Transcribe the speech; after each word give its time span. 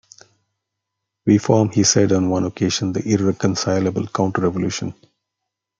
"We 1.27 1.37
form", 1.37 1.69
he 1.69 1.83
said 1.83 2.11
on 2.11 2.31
one 2.31 2.43
occasion, 2.43 2.91
"the 2.91 3.07
irreconcilable 3.07 4.07
Counter-Revolution". 4.07 4.95